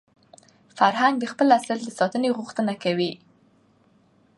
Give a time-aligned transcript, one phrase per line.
[0.77, 3.11] فرهنګ د خپل اصل د ساتني غوښتنه کوي.